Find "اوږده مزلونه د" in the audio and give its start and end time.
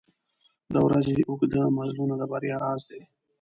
1.29-2.23